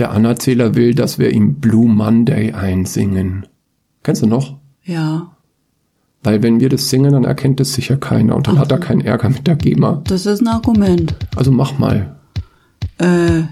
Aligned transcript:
Der 0.00 0.12
Anerzähler 0.12 0.74
will, 0.76 0.94
dass 0.94 1.18
wir 1.18 1.30
ihm 1.30 1.56
Blue 1.56 1.86
Monday 1.86 2.52
einsingen. 2.52 3.46
Kennst 4.02 4.22
du 4.22 4.26
noch? 4.26 4.56
Ja. 4.82 5.36
Weil 6.22 6.42
wenn 6.42 6.58
wir 6.58 6.70
das 6.70 6.88
singen, 6.88 7.12
dann 7.12 7.24
erkennt 7.24 7.60
es 7.60 7.74
sicher 7.74 7.98
keiner 7.98 8.34
und 8.34 8.46
dann 8.46 8.56
Ach. 8.56 8.62
hat 8.62 8.72
er 8.72 8.78
keinen 8.78 9.02
Ärger 9.02 9.28
mit 9.28 9.46
der 9.46 9.56
GEMA. 9.56 10.00
Das 10.06 10.24
ist 10.24 10.40
ein 10.40 10.48
Argument. 10.48 11.14
Also 11.36 11.52
mach 11.52 11.78
mal. 11.78 12.16
Äh. 12.96 13.42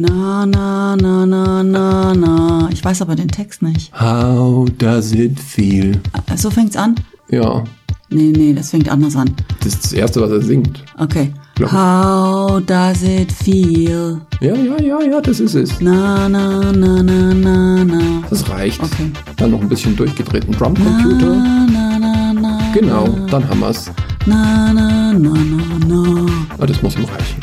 Na, 0.00 0.46
na, 0.46 0.94
na, 0.94 1.26
na, 1.26 1.62
na, 1.64 2.14
na. 2.14 2.68
Ich 2.72 2.84
weiß 2.84 3.02
aber 3.02 3.16
den 3.16 3.26
Text 3.26 3.62
nicht. 3.62 3.92
How 4.00 4.68
does 4.78 5.12
it 5.12 5.40
feel? 5.40 6.00
Äh, 6.12 6.36
So 6.36 6.50
fängt's 6.50 6.76
an? 6.76 6.94
Ja, 7.30 7.64
Nee, 8.10 8.32
nee, 8.34 8.54
das 8.54 8.70
fängt 8.70 8.88
anders 8.88 9.16
an. 9.16 9.30
das 9.58 9.74
ist 9.74 9.84
das 9.84 9.92
Erste, 9.92 10.20
was 10.22 10.30
er 10.30 10.40
singt. 10.40 10.82
Okay. 10.98 11.30
How 11.60 12.58
does 12.64 13.02
it 13.02 13.30
feel? 13.32 14.20
Ja, 14.40 14.54
ja, 14.54 14.80
ja, 14.80 15.00
ja, 15.02 15.20
das 15.20 15.40
ist 15.40 15.54
es. 15.54 15.78
Na, 15.80 16.26
na, 16.28 16.72
na, 16.72 17.02
na, 17.02 17.34
na, 17.34 17.84
na. 17.84 18.00
Das 18.30 18.48
reicht. 18.48 18.80
Okay. 18.82 19.10
Dann 19.36 19.50
noch 19.50 19.60
ein 19.60 19.68
bisschen 19.68 19.94
durchgedrehten 19.96 20.54
Drumcomputer. 20.54 21.34
Na, 21.34 21.66
na, 21.70 21.98
na, 21.98 22.32
na. 22.32 22.58
Genau, 22.72 23.08
dann 23.30 23.46
haben 23.48 23.60
wir's. 23.60 23.90
Na, 24.26 24.72
na, 24.72 25.12
na, 25.12 25.32
na, 25.34 25.86
na. 25.86 26.26
Aber 26.54 26.66
das 26.68 26.80
muss 26.80 26.94
ihm 26.96 27.04
reichen. 27.04 27.42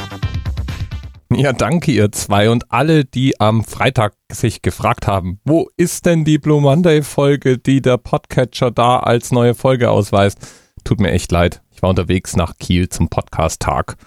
Ja, 1.38 1.52
danke 1.52 1.92
ihr 1.92 2.14
zwei 2.14 2.50
und 2.50 2.72
alle, 2.72 3.04
die 3.04 3.40
am 3.42 3.66
Freitag 3.66 4.14
sich 4.32 4.62
gefragt 4.62 5.06
haben, 5.06 5.42
wo 5.44 5.70
ist 5.76 6.06
denn 6.06 6.24
die 6.24 6.38
Blue 6.38 6.62
Monday 6.62 7.04
Folge, 7.04 7.58
die 7.58 7.82
der 7.82 7.98
Podcatcher 7.98 8.72
da 8.72 9.00
als 9.00 9.32
neue 9.34 9.54
Folge 9.54 9.90
ausweist? 9.90 10.38
Tut 10.86 11.02
mir 11.02 11.12
echt 11.12 11.32
leid. 11.34 11.62
Ich 11.72 11.82
war 11.82 11.90
unterwegs 11.90 12.38
nach 12.38 12.58
Kiel 12.58 12.88
zum 12.88 13.10
Podcast-Tag, 13.10 13.98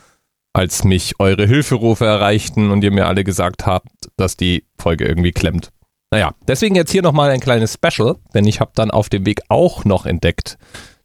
als 0.55 0.85
mich 0.85 1.21
eure 1.21 1.47
Hilferufe 1.47 2.07
erreichten 2.07 2.71
und 2.71 2.83
ihr 2.83 2.93
mir 2.93 3.07
alle 3.07 3.25
gesagt 3.25 3.67
habt, 3.67 3.91
dass 4.17 4.39
die 4.39 4.65
Folge 4.79 5.05
irgendwie 5.05 5.33
klemmt. 5.33 5.71
Naja, 6.11 6.33
deswegen 6.47 6.77
jetzt 6.77 6.93
hier 6.93 7.03
nochmal 7.03 7.29
ein 7.31 7.41
kleines 7.41 7.75
Special, 7.75 8.17
denn 8.33 8.47
ich 8.47 8.61
habe 8.61 8.73
dann 8.75 8.91
auf 8.91 9.11
dem 9.11 9.27
Weg 9.27 9.43
auch 9.51 9.85
noch 9.85 10.07
entdeckt, 10.07 10.57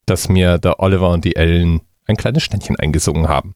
dass 0.06 0.30
mir 0.30 0.58
der 0.58 0.80
Oliver 0.80 1.10
und 1.10 1.26
die 1.26 1.36
Ellen 1.36 1.82
ein 2.06 2.16
kleines 2.16 2.44
Ständchen 2.44 2.78
eingesungen 2.78 3.28
haben. 3.28 3.54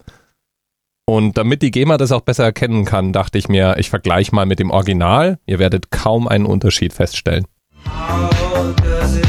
Und 1.10 1.38
damit 1.38 1.62
die 1.62 1.72
GEMA 1.72 1.96
das 1.98 2.12
auch 2.12 2.22
besser 2.22 2.44
erkennen 2.44 2.84
kann, 2.84 3.14
dachte 3.14 3.38
ich 3.38 3.48
mir, 3.48 3.78
ich 3.78 3.90
vergleiche 3.90 4.36
mal 4.36 4.46
mit 4.46 4.60
dem 4.60 4.72
Original. 4.72 5.40
Ihr 5.46 5.58
werdet 5.58 5.90
kaum 5.90 6.28
einen 6.28 6.46
Unterschied 6.46 6.92
feststellen. 6.92 7.46
How 7.86 8.76
does 8.76 9.16
it 9.16 9.27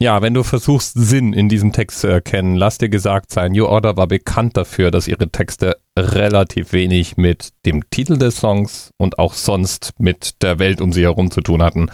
Ja, 0.00 0.22
wenn 0.22 0.32
du 0.32 0.44
versuchst, 0.44 0.92
Sinn 0.94 1.32
in 1.32 1.48
diesem 1.48 1.72
Text 1.72 2.00
zu 2.00 2.06
erkennen, 2.06 2.54
lass 2.54 2.78
dir 2.78 2.88
gesagt 2.88 3.32
sein, 3.32 3.50
New 3.50 3.66
Order 3.66 3.96
war 3.96 4.06
bekannt 4.06 4.56
dafür, 4.56 4.92
dass 4.92 5.08
ihre 5.08 5.28
Texte 5.30 5.76
relativ 5.98 6.72
wenig 6.72 7.16
mit 7.16 7.48
dem 7.66 7.90
Titel 7.90 8.16
des 8.16 8.36
Songs 8.36 8.92
und 8.96 9.18
auch 9.18 9.34
sonst 9.34 9.94
mit 9.98 10.40
der 10.42 10.60
Welt 10.60 10.80
um 10.80 10.92
sie 10.92 11.02
herum 11.02 11.32
zu 11.32 11.40
tun 11.40 11.62
hatten. 11.62 11.90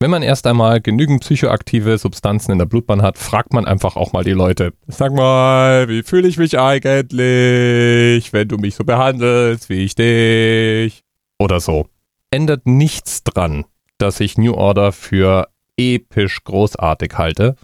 Wenn 0.00 0.10
man 0.10 0.24
erst 0.24 0.48
einmal 0.48 0.80
genügend 0.80 1.20
psychoaktive 1.20 1.96
Substanzen 1.96 2.50
in 2.50 2.58
der 2.58 2.66
Blutbahn 2.66 3.02
hat, 3.02 3.18
fragt 3.18 3.52
man 3.52 3.66
einfach 3.66 3.94
auch 3.94 4.12
mal 4.12 4.24
die 4.24 4.32
Leute. 4.32 4.72
Sag 4.88 5.12
mal, 5.12 5.88
wie 5.88 6.02
fühle 6.02 6.26
ich 6.26 6.36
mich 6.36 6.58
eigentlich, 6.58 8.32
wenn 8.32 8.48
du 8.48 8.56
mich 8.56 8.74
so 8.74 8.82
behandelst 8.82 9.70
wie 9.70 9.84
ich 9.84 9.94
dich? 9.94 11.04
Oder 11.38 11.60
so. 11.60 11.86
Ändert 12.32 12.66
nichts 12.66 13.22
dran, 13.22 13.64
dass 13.98 14.18
ich 14.18 14.36
New 14.36 14.54
Order 14.54 14.90
für 14.90 15.46
episch 15.76 16.44
großartig 16.44 17.12
halte. 17.16 17.56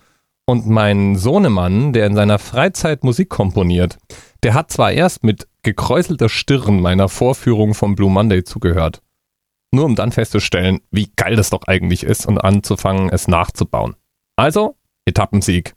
Und 0.46 0.66
mein 0.66 1.16
Sohnemann, 1.16 1.92
der 1.92 2.06
in 2.06 2.14
seiner 2.14 2.38
Freizeit 2.38 3.04
Musik 3.04 3.28
komponiert, 3.28 3.98
der 4.42 4.54
hat 4.54 4.70
zwar 4.70 4.90
erst 4.92 5.22
mit 5.22 5.46
gekräuselter 5.62 6.28
Stirn 6.28 6.80
meiner 6.80 7.08
Vorführung 7.08 7.74
von 7.74 7.94
Blue 7.94 8.10
Monday 8.10 8.42
zugehört, 8.42 9.02
nur 9.72 9.84
um 9.84 9.94
dann 9.94 10.12
festzustellen, 10.12 10.80
wie 10.90 11.12
geil 11.14 11.36
das 11.36 11.50
doch 11.50 11.62
eigentlich 11.66 12.02
ist 12.02 12.26
und 12.26 12.38
anzufangen, 12.38 13.10
es 13.10 13.28
nachzubauen. 13.28 13.94
Also, 14.36 14.76
Etappensieg. 15.04 15.74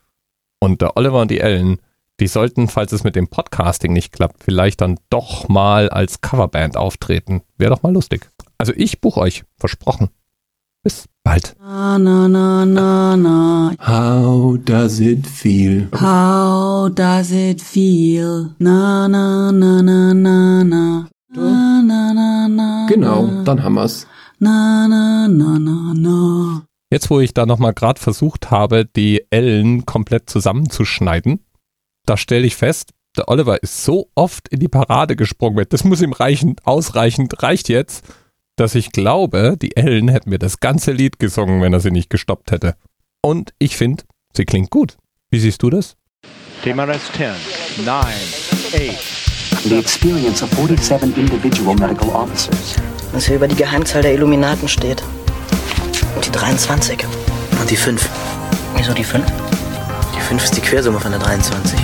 Und 0.59 0.81
der 0.81 0.97
Oliver 0.97 1.21
und 1.21 1.29
die 1.29 1.41
Ellen, 1.41 1.79
die 2.19 2.27
sollten, 2.27 2.67
falls 2.67 2.91
es 2.94 3.03
mit 3.03 3.15
dem 3.15 3.27
Podcasting 3.27 3.91
nicht 3.91 4.13
klappt, 4.13 4.44
vielleicht 4.44 4.81
dann 4.81 5.00
doch 5.09 5.50
mal 5.50 5.89
als 5.89 6.21
Coverband 6.21 6.77
auftreten. 6.77 7.41
Wäre 7.57 7.71
doch 7.71 7.83
mal 7.83 7.94
lustig. 7.94 8.29
Also 8.57 8.71
ich 8.75 9.01
buche 9.01 9.19
euch, 9.19 9.44
versprochen. 9.57 10.09
Bis 10.83 11.09
bald. 11.23 11.56
Na, 11.59 11.97
na, 11.97 12.28
na, 12.28 12.66
na, 12.66 13.16
na. 13.16 13.75
How 13.79 14.57
does 14.57 15.00
it 15.00 15.25
feel? 15.25 15.88
How 15.94 16.89
does 16.89 17.31
it 17.31 17.61
feel? 17.61 18.53
Na, 18.59 19.07
na, 19.07 19.51
na, 19.51 19.81
na, 19.81 20.13
na, 20.13 20.63
na. 20.63 21.07
Na, 21.29 21.81
na, 21.81 22.13
na, 22.13 22.47
na. 22.47 22.88
Genau, 22.88 23.28
na. 23.28 23.44
dann 23.44 23.63
haben 23.63 23.75
wir's. 23.75 24.06
Na, 24.39 24.88
na, 24.88 25.28
na, 25.28 25.59
na, 25.59 25.94
na. 25.95 26.62
Jetzt, 26.91 27.09
wo 27.09 27.19
ich 27.19 27.33
da 27.33 27.45
nochmal 27.45 27.73
gerade 27.73 28.00
versucht 28.00 28.51
habe, 28.51 28.85
die 28.85 29.25
Ellen 29.31 29.85
komplett 29.85 30.29
zusammenzuschneiden, 30.29 31.39
da 32.06 32.17
stelle 32.17 32.45
ich 32.45 32.56
fest, 32.56 32.91
der 33.17 33.29
Oliver 33.29 33.63
ist 33.63 33.83
so 33.83 34.09
oft 34.16 34.47
in 34.50 34.59
die 34.59 34.67
Parade 34.67 35.16
gesprungen 35.16 35.66
das 35.69 35.83
muss 35.83 36.01
ihm 36.01 36.13
reichen, 36.13 36.56
ausreichend, 36.63 37.41
reicht 37.41 37.69
jetzt, 37.69 38.06
dass 38.55 38.75
ich 38.75 38.91
glaube, 38.91 39.55
die 39.61 39.75
Ellen 39.75 40.07
hätten 40.07 40.29
mir 40.29 40.39
das 40.39 40.59
ganze 40.59 40.91
Lied 40.91 41.19
gesungen, 41.19 41.61
wenn 41.61 41.73
er 41.73 41.79
sie 41.79 41.91
nicht 41.91 42.09
gestoppt 42.09 42.51
hätte. 42.51 42.75
Und 43.21 43.53
ich 43.59 43.77
finde, 43.77 44.03
sie 44.35 44.45
klingt 44.45 44.69
gut. 44.69 44.97
Wie 45.31 45.39
siehst 45.39 45.63
du 45.63 45.69
das? 45.69 45.95
TMRS 46.63 47.11
10, 47.15 47.31
9, 47.85 47.97
8, 47.97 49.63
The 49.63 49.77
experience 49.77 50.43
of 50.43 50.49
47 50.51 51.15
individual 51.17 51.75
medical 51.75 52.09
officers. 52.09 52.75
was 53.11 53.25
hier 53.27 53.35
über 53.35 53.47
die 53.47 53.55
Geheimzahl 53.55 54.01
der 54.01 54.13
Illuminaten 54.13 54.67
steht. 54.67 55.03
Und 56.15 56.25
die 56.25 56.31
23. 56.31 57.05
Und 57.59 57.69
die 57.69 57.75
5. 57.75 58.09
Wieso 58.75 58.93
die 58.93 59.03
5? 59.03 59.25
Die 60.15 60.19
5 60.19 60.43
ist 60.43 60.57
die 60.57 60.61
Quersumme 60.61 60.99
von 60.99 61.11
der 61.11 61.19
23. 61.19 61.79